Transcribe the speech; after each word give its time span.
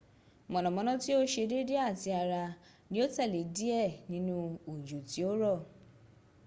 mọ̀nàmọ́ná 0.51 0.93
tí 1.01 1.11
ó 1.19 1.21
ṣe 1.33 1.43
dédé 1.51 1.75
àti 1.89 2.09
àrá 2.21 2.43
ní 2.91 2.97
ó 3.03 3.05
tẹ̀lé 3.15 3.39
díẹ̀ 3.55 3.89
nínu 4.11 4.35
òjò 4.71 4.97
tí 5.09 5.19
ó 5.29 5.31
rọ̀ 5.41 5.57